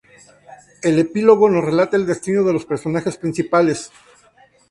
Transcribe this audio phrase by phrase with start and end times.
[0.81, 3.91] El "epílogo" nos relata el destino de los personajes principales.